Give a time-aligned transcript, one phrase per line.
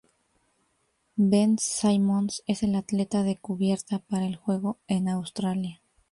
[1.15, 5.79] Ben Simmons es el atleta de cubierta para el juego en Australia.